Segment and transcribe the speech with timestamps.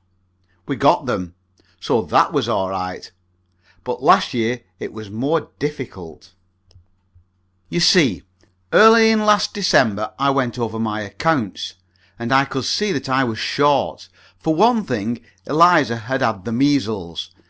[0.00, 1.34] Well, we got them;
[1.78, 3.10] so that was all right.
[3.84, 6.32] But last year it was more difficult.
[7.68, 8.22] You see,
[8.72, 11.74] early in last December I went over my accounts,
[12.18, 14.08] and I could see that I was short.
[14.38, 17.32] For one thing, Eliza had had the measles.